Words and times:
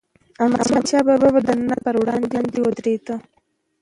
احمدشاه 0.43 1.01
بابا 1.07 1.29
به 1.33 1.39
د 1.43 1.47
ظلم 1.49 1.69
پر 1.85 1.95
وړاندې 2.01 2.57
ودرید. 2.61 3.05